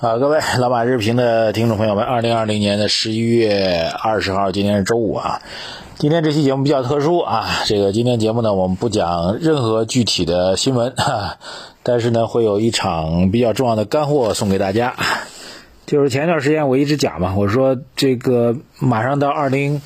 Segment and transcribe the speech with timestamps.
[0.00, 5.42] 好，各位老马日评的听众朋友们，二零二零年的十一月二十号，今天是周五啊。
[5.96, 10.94] 今天这期节目比较特殊啊，这个今天节目呢，我们不讲任何具体的新闻，
[11.82, 14.94] 但是呢，会有一场比较重要的干货送给大家。
[15.84, 19.82] 就是前一段时间我一直讲嘛，我说这个马上到二零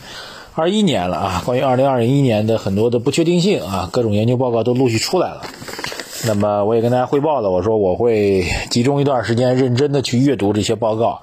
[0.54, 5.40] 二一年了啊，关于二零二一年的很多的不确定性啊，各种研究报告都陆续出来了。
[6.24, 11.20] 那么我也跟大家汇报了，我说我会集中一段时间认真的去阅读这些报告，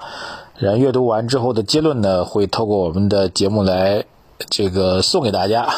[0.57, 4.03] 然后阅读完之后的结论呢，会透过我们的节目来
[4.49, 5.69] 这个送给大家。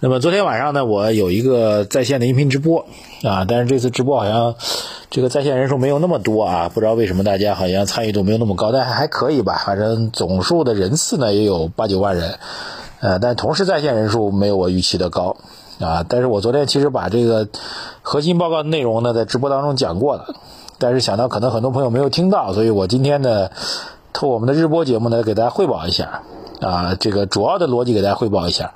[0.00, 2.86] 那么昨天晚上呢，我有一个在线的音频直播
[3.22, 4.56] 啊，但是这次直播好像
[5.10, 12.38] 这个在线人数没有那么多啊，不知道为什么大家好像参与度没有那么高，但还还可以吧，反正总数的人次呢也有八九万人，
[12.98, 15.36] 呃，但同时在线人数没有我预期的高。
[15.80, 16.04] 啊！
[16.08, 17.48] 但是我昨天其实把这个
[18.02, 20.34] 核心报告的内容呢，在直播当中讲过了，
[20.78, 23.50] 但是想到可能很多朋友没有听到，所以我今天呢，
[24.12, 26.22] 透过我们的日播节目呢，给大家汇报一下
[26.60, 28.72] 啊，这个主要的逻辑给大家汇报一下，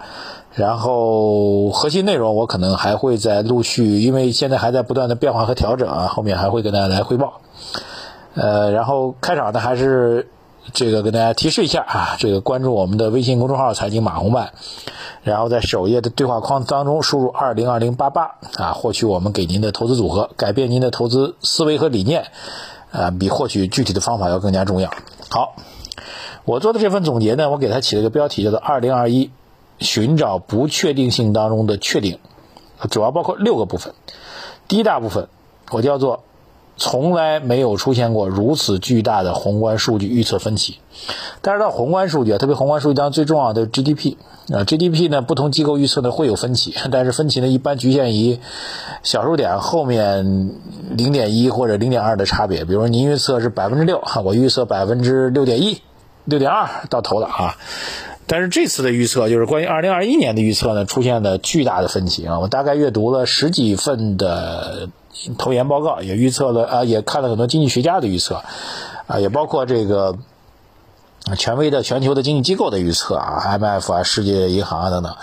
[0.54, 7.40] 然后核心内容我可能还会再陆续，因为现在还在不断的变化和调整啊，后面还会跟大家来汇报。
[8.34, 10.28] 呃，然后开场呢，还是
[10.72, 14.50] 这个跟大家提示一下啊，这个关注我们的微信公众号“财经马红漫”。
[15.28, 22.28] 然后在首页的对话框当中输入二零二零八八啊，获取我们给您的投资组合，改变您的投资思维和理念，
[22.90, 24.90] 啊，比获取具体的方法要更加重要。
[25.28, 25.54] 好，
[26.46, 29.30] 我做的这份总结呢，我给它起了个标题，叫做“二零二一
[29.78, 32.18] 寻找不确定性当中的确定”，
[32.90, 33.92] 主要包括六个部分。
[34.66, 35.28] 第一大部分
[35.70, 36.24] 我叫做。
[36.78, 40.78] 从来没有出现过如此巨大的宏观数据预测分歧。
[41.42, 44.14] 但是到宏观数据啊，特别宏观数据当中最重要的 GDP
[44.52, 48.38] 啊，GDP 呢，不同机构预测呢会有分歧， 但是分歧呢一般局限于
[49.02, 50.54] 小数点后面
[50.90, 52.64] 零点一或者零点二的差别。
[52.64, 55.82] 比如说您预测是百分之六，我预测百分之六点一、
[56.24, 57.56] 六点二到头了啊。
[58.26, 62.38] 但是这次的预测就是关于二零二一年的预测呢，出现了巨大的分歧啊。
[62.38, 64.88] 我大概阅读了十几份的。
[65.36, 68.42] 投研报告也预测了啊，也看了很多经济学家的预测，
[69.06, 70.16] 啊，也包括这个
[71.36, 75.16] 权威的全球的经济机构的预测啊，M F 啊，世界银行啊等等。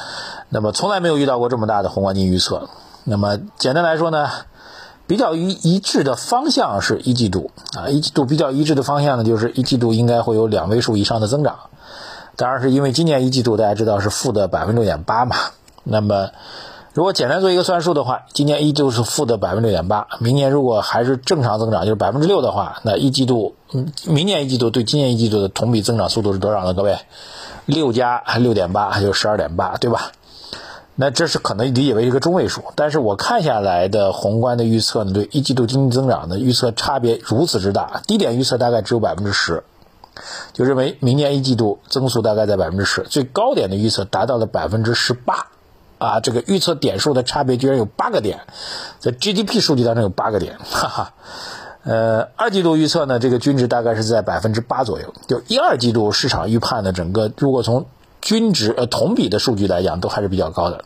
[0.50, 2.70] 那么从来没有遇到过这么大的宏观经济预测。
[3.06, 4.30] 那么简单来说呢，
[5.08, 11.58] 比较一一致的方向是一季度啊，一季度比较一致的方向呢，就是一季度应该会有两位数以上的增长。
[12.36, 15.36] 当然是因为今年一季度大家知道是负的百分之六点八嘛，
[15.84, 16.32] 那么。
[16.96, 26.74] 如果简单做一个算术的话，今年一季度是负的百分之六点八，明年如果还是正常增长，就是百分之六的话，那一季度，嗯，明年一季度对今年一季度的同比增长速度是多少呢？
[26.74, 26.98] 各位，
[27.66, 30.14] 六加六点八就十二点八，对吧？
[30.96, 39.66] 那这是可能理解为一个中位数，但是我看下来的宏观的预测呢，对一季度经济增长的预测差别如此之大，低点预测大概只有百分之十，
[40.54, 45.48] 就认为明年一季度增速大概在百分之十，最高点的预测达到了百分之十八。
[45.98, 48.42] 啊，这个预测点数的差别居然有八个点，
[49.00, 51.14] 在 GDP 数据当中有八个点，哈哈。
[51.84, 55.14] 呃，二季度预测呢，这个均值大概是在百分之八左右。
[55.28, 57.86] 就一二季度市场预判的整个，如果从
[58.22, 60.84] 均值呃同比的数据来讲，都还是比较高的。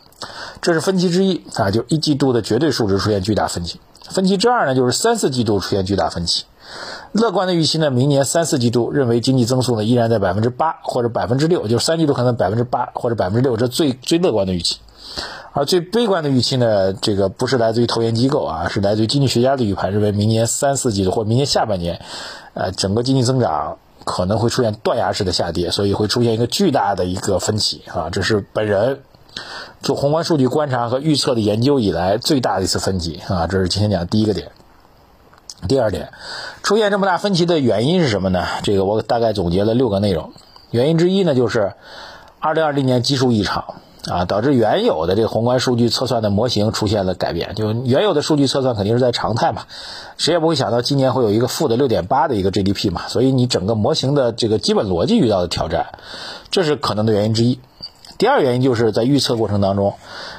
[0.60, 3.80] 这是分歧之一啊，就一季度的绝对数值出现巨大分歧。
[4.10, 6.44] 分歧之二呢，就是三四季度出现巨大分歧。
[7.12, 14.76] 乐观的预期呢，明年三四季度认为经济增速呢依然在百分之八或者百分之六，就是三季度可能百分之八或者百分之六，这最最乐观的预期。
[15.52, 22.00] 而最悲观的预期呢，这个不是来自于投研机构啊，是来自于经济学家的预判，认为明年三四季度或明年下半年，
[22.54, 29.00] 呃，整个经济增长可能会出现断崖式的下跌，所以会出现一个巨大的一个分歧啊，这是本人
[29.82, 34.52] 做宏观数据观察和预测的研究以来最大的一次分歧啊，这是今天讲的第一个点。
[35.68, 36.12] 第二点，
[36.62, 38.46] 出现这么大分歧的原因是什么呢？
[38.62, 40.32] 这个我大概总结了六个内容，
[40.70, 41.74] 原因之一呢就是
[42.38, 43.74] 二零二零年基数异常。
[44.08, 47.54] 啊，导致原有的这个宏观数据测算的模型出现了改变。
[47.54, 49.64] 就原有的数据测算肯定是在常态嘛，
[50.16, 55.98] 谁也不会想到今年会有一个负的六点八的一个 GDP 嘛，所以你整个模型的这个基本逻辑遇到的挑战，
[56.50, 57.60] 这是可能的原因之一。
[58.16, 59.94] 第二原因就是在预测过程当中，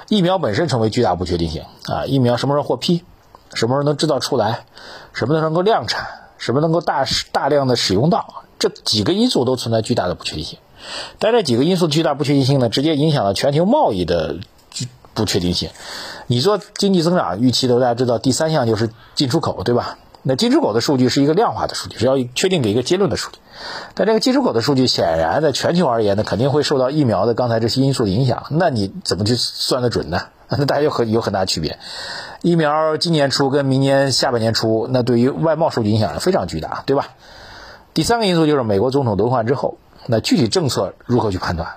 [0.07, 3.03] 疫苗本身成为巨大不确定性啊，疫苗什么时候获批，
[3.53, 4.65] 什么时候能制造出来，
[5.13, 10.57] 什么时候能够量产，什么能够大大量的使用到，这几个因素都存在巨大的不确定性。
[11.19, 14.37] 但这几个因素巨大不确定性呢，直接影响了全球贸易的
[15.13, 15.69] 不确定性。
[16.27, 19.97] 你做经济增长预期的，大家知道第三项就是进出口，对吧？
[20.23, 23.39] 那进出口的数据是一个量化的数据，是要确定给一个结论的数据。
[23.95, 28.45] 但这个进出口的数据显然在全球而言呢，肯定会受到疫苗的刚才这些因素的影响。
[28.51, 30.21] 那你怎么去算得准呢？
[30.47, 31.79] 那大家有很有很大区别。
[32.43, 37.09] 疫苗今年出跟明年下半年出，那对于外贸数据影响非常巨大，对吧？
[37.93, 41.75] 第三个因素就是美国总统轮换之后，那具体政策如何去判断，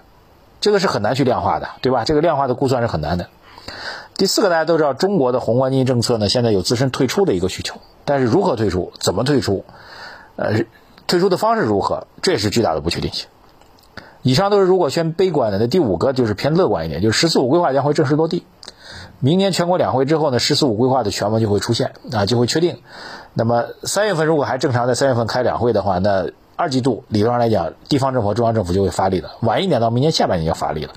[0.61, 2.05] 这个是很难去量化的，对吧？
[2.05, 3.29] 这个量化的估算是很难的。
[4.17, 9.65] 第四个，大家都知道，中国的宏观经济政策呢，现在有自身退出的一个需求，但是如何退出，怎么退出，
[10.37, 10.65] 呃，
[11.07, 13.27] 退出的方式如何，这也是巨大的不确定性。
[14.23, 18.47] 以上都是如果偏悲观的，那第五个就是偏乐观一点，就是“十四五”规划将会正式落地。
[19.21, 22.79] 明年全国两会之后呢，“十四五”规划的全文就会出现啊，就会确定。
[23.35, 29.37] 那么三月份如果还正常在三月份开两会的话，那二季度理论上来讲，地方政府、中央政府就会发力了。
[29.41, 30.93] 晚一点到明年下半年要发力了。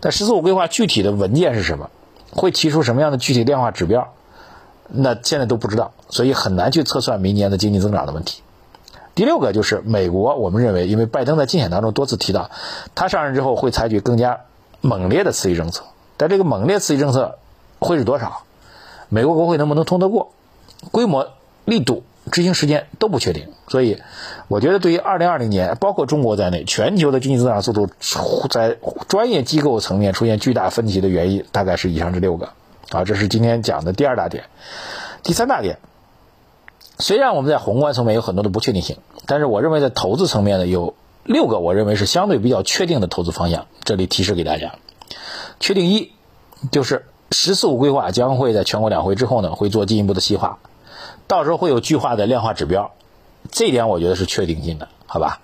[0.00, 1.90] 但“十四五”规划具体的文件是什么？
[2.30, 4.12] 会提出什么样的具体量化指标？
[4.88, 8.42] 那现在都不知道，所以很难去测算明年的经济增长的问题。
[9.14, 12.50] 第六个就是美国，我们认为，因为拜登在竞选当中多次提到，
[12.94, 14.40] 他上任之后会采取更加
[14.80, 15.84] 猛烈的刺激政策，
[16.16, 17.38] 但这个猛烈刺激政策
[17.78, 18.42] 会是多少？
[19.08, 20.32] 美国国会能不能通得过？
[20.92, 21.30] 规模、
[21.64, 23.48] 力度、执行时间都不确定。
[23.68, 24.00] 所以，
[24.48, 27.88] 我觉得对于二零二零年，包括中国在内，全球的经济增长速度
[28.48, 28.76] 在
[29.08, 32.50] 专业机构层面出现巨大分歧的原因，大概是以上这六个。
[32.90, 34.44] 啊，这是今天讲的第二大点。
[35.22, 35.78] 第三大点，
[36.98, 38.96] 虽然我们在宏观层面有很多的不确定性，
[39.26, 40.94] 但是我认为在投资层面呢，有
[41.24, 43.66] 六个我认为是相对比较确定的投资方向。
[43.84, 44.76] 这里提示给大家：
[45.60, 46.12] 确定一，
[46.72, 50.58] 就是“十四五”规划将会在全国两会之后呢，会做进一步的细化，
[51.28, 52.90] 到时候会有巨化的量化指标。
[53.52, 55.40] 这一点我觉得是确定性的，好吧？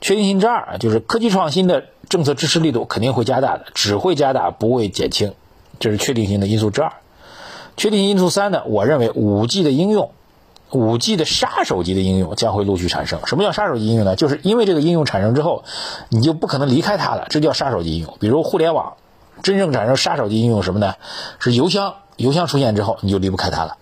[0.00, 5.34] 确定性之二就是科技创新的政策支持力度肯定会加大的，只会加大，不会减轻，
[5.78, 6.92] 这是确定性的因素之二。
[7.76, 8.62] 确定性因素三呢？
[8.66, 10.12] 我认为五 G 的应用，
[10.70, 13.20] 五 G 的杀手级的应用将会陆续产生。
[13.26, 14.16] 什么叫杀手级应用呢？
[14.16, 15.64] 就是因为这个应用产生之后，
[16.08, 18.16] 你就不可能离开它了，这叫杀手级应用。
[18.20, 18.94] 比如互联网
[19.42, 20.94] 真正产生杀手级应用什么呢？
[21.38, 23.76] 是邮箱，邮箱出现之后你就离不开它了。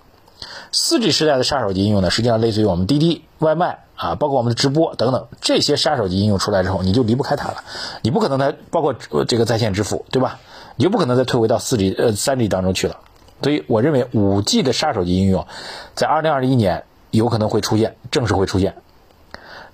[0.72, 7.64] 四 G 时代的杀手级应用呢，实际上类似于我们滴滴外卖啊，包括我们的直播等等这些杀手级应用出来之后，你就离不开它了。
[8.02, 10.40] 你不可能再包括这个在线支付，对吧？
[10.76, 12.98] 你就不可能再退回到四 G 呃三 G 当中去了。
[13.42, 15.46] 所以我认为五 G 的杀手级应用
[15.94, 18.74] 在二零二一年有可能会出现，正式会出现。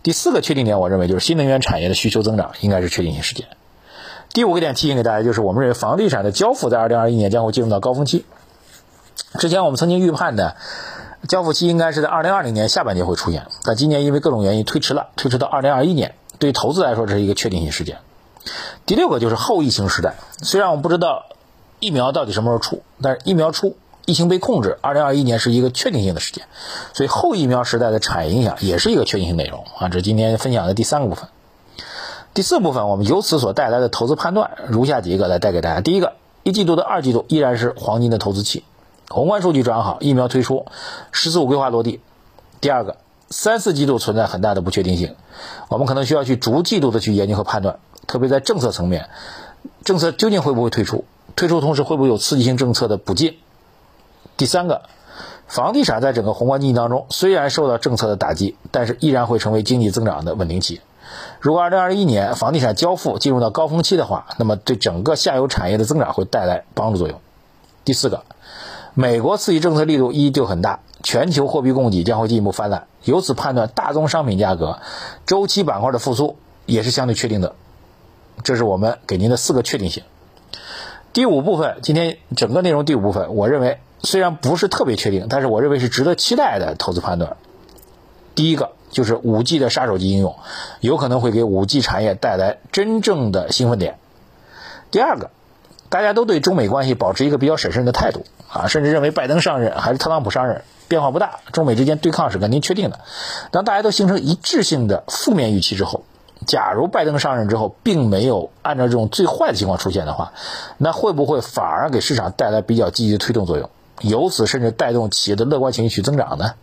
[0.02, 3.46] 第四个确定点，我认为就是新能源产业的需求增长应该是确定性事件。
[4.32, 8.24] 第五个点提醒给大家，就是我们认为房地产的交付在二零二一年将会进入到高峰期。
[9.38, 10.56] 之前我们曾经预判的
[11.28, 16.14] 交付期应该是在二零二零年下半年会出现，但今年因为各种原因推迟了，推迟到二零二一年。
[16.38, 17.98] 对于投资来说，这是一个确定性事件。
[18.86, 21.24] 第六个就是后疫情时代，虽然我们不知道
[21.78, 26.44] 疫苗到底什么时候出，但是疫苗出，疫情被控制，二零二一年是一个确定性的事件，
[26.92, 29.88] 所以后疫苗时代的产业影响也是一个确定性内容啊。
[29.88, 31.28] 这是今天分享的第三个部分。
[32.34, 35.80] 第四部分，我们由此所带来的投资判断，如下几个来带给大家。
[35.80, 38.64] 第一个，一季度的二季度依然是黄金的投资期。
[39.08, 40.66] 宏观数据转好，疫苗推出，
[41.12, 42.00] 十四五规划落地。
[42.60, 42.96] 第二个，
[43.28, 45.14] 三四季度存在很大的不确定性，
[45.68, 49.10] 我们可能需要去逐季度的去研究和判断，特别在政策层面，
[49.84, 51.04] 政策究竟会不会推出？
[51.36, 53.38] 推出同时会不会有刺激性政策的补进？
[54.36, 54.82] 第三个，
[55.46, 60.80] 房地产在整个宏观经济当中虽然受到政策的打击，但是依然会成为经济增长的稳定器。
[61.40, 67.20] 如果二零二一年房地产交付进入到高峰期的话，那么对整个下游产业的增长会带来帮助作用。
[67.84, 68.24] 第四个。
[68.96, 74.78] 美国刺激政策力度依旧很大，全球货币供给将会进一步泛滥，由此判断大宗商品价格
[75.26, 77.56] 周期板块的复苏也是相对确定的。
[78.44, 80.04] 这是我们给您的四个确定性。
[81.12, 87.36] 第五部分，今天整个内容第五部分，我认为虽然不是特别确定，但是我认为是值得期待的投资判断。
[88.36, 90.36] 第一个就是五 G 的杀手级应用，
[90.78, 93.98] 有可能会给五 G 产业带来真正的兴奋点。
[94.92, 95.30] 第二个。
[95.94, 102.98] 大家都对中美关系保持一个比较审慎的态度啊，甚至认为拜登上任还是特朗普上任变化不大，中美之间对抗是肯定确定的。
[103.52, 106.02] 当大家都形成一致性的负面预期之后，
[106.48, 110.32] 假如拜登上任之后并没有按照这种最坏的情况出现的话，
[110.78, 113.70] 那会不会反而给市场带来比较积极的推动作用，
[114.00, 116.54] 由此甚至带动企业的乐观情绪去增长呢？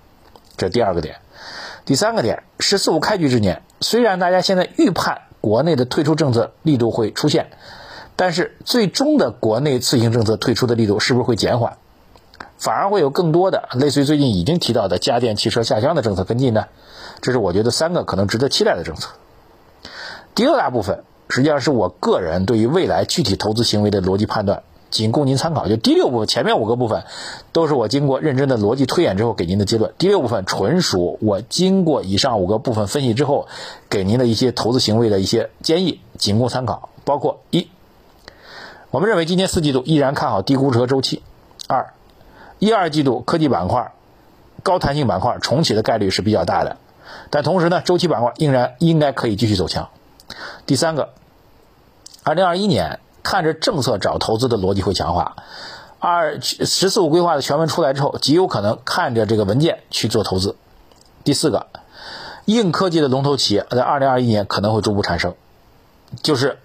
[0.58, 1.16] 这第二个点。
[1.86, 7.48] 第三个点，“十四五”开局之年，虽然大家现在预判国内的退出政策力度会出现。
[8.22, 11.78] 但是最终的国内次性政策退出的力度是不是会减缓？
[12.60, 16.66] 反而会有更多的类似于最近已经提到的家电、汽车下乡的政策跟进呢？
[17.24, 19.10] 这是我觉得三个可能值得期待的政策。
[20.36, 24.62] 第二大部分实际上是我个人对于未来具体投资行为的逻辑判断，
[24.92, 25.68] 仅供您参考。
[25.68, 27.06] 就第六部分前面五个部分
[27.54, 33.48] 都是我经过认真的逻辑推演之后给您的结论，第六部分纯属我经过以上五个部分分析之后
[33.90, 36.90] 给您的一些投资行为的一些建议，仅供参考。
[37.04, 37.68] 包括一。
[38.92, 41.24] 我们认为今年四季度依然看好低估值和周期。
[41.68, 41.94] 二，
[42.60, 43.94] 一二季度科技板块、
[44.64, 46.76] 高弹性板块重启的概率是比较大的，
[47.30, 49.90] 但同时呢，周期板块仍然应该可以继续走强。
[50.66, 51.14] 第三个，
[52.24, 55.38] 二零二一年看着政策找投资的逻辑会强化，
[56.00, 60.58] 二“十四五”规划的全文出来之后，极有可能看着这个文件去做投资。
[61.24, 61.68] 第四个，
[62.44, 65.36] 硬科技的龙头企业在二零二一年可能会逐步产生，
[66.22, 66.58] 就是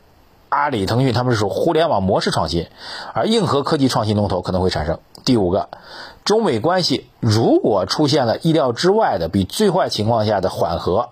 [0.49, 2.69] 阿里、腾讯他们是属互联网模式创新，
[3.13, 4.99] 而硬核科技创新龙头可能会产生。
[5.25, 5.69] 第五个，
[6.25, 11.09] 中美关系如果出现了意料之外的比最坏情况下的缓和，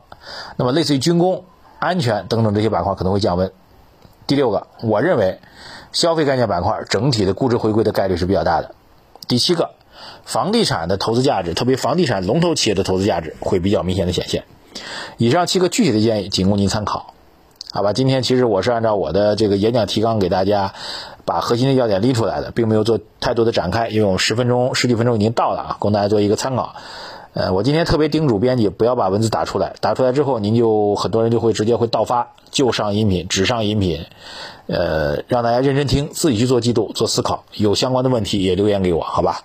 [0.57, 1.45] 那么类似于军工。
[1.81, 3.53] 安全等等这些板块可能会降温。
[4.27, 5.41] 第六个，我认为
[5.93, 8.75] 消费概念板块整体的估值回归的概率是比较大的。
[9.29, 9.73] 第七个，
[10.25, 14.45] 房地产的投资价值，特别房地产龙头企业的投资价值会比较明显的显现。
[15.19, 17.13] 以上七个具体的建议仅供您参考，
[17.75, 17.93] 好吧？
[17.93, 20.75] 今天其实我是按照我的这个演讲提纲给大家
[21.25, 26.77] 把核心的要点拎出来的，并没有做太多的展开，因为我们十分钟十几分钟已经到了啊，供大家做一个参考。
[27.33, 34.07] 呃，我今天特别叮嘱编辑不要把文字打出来，打出来之后您就很多人就会直接会倒发，就上音频，只上音频，
[34.69, 39.41] 呃，让大家认真听，自己去做记录、做思考，有相关的问题也留言给我，好吧？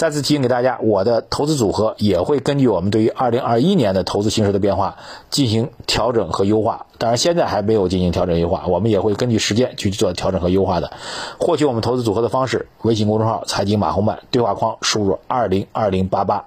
[0.00, 4.96] 再次提醒给大家，我的投资组合也会根据我们对于二零二一年的投资形势的变化
[5.28, 10.90] 进行调整和优化，当然现在还没有进行调整优化，我们也会根据时间去做调整和优化的。
[11.38, 16.46] 获取我们投资组合的方式，微信公众号“财经马红漫”对话框输入二零二零八八。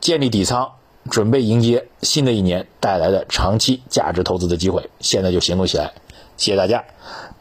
[0.00, 0.70] 建立底仓，
[1.10, 4.88] 准备迎接新的一年带来的长期价值投资的机会。
[4.98, 5.92] 现在就行动起来！
[6.38, 6.84] 谢谢大家，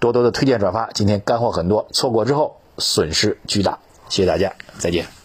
[0.01, 0.89] 多多的推荐转发。
[0.93, 3.79] 今天干货很多，错过之后损失巨大。
[4.09, 5.20] 谢谢大家，再见。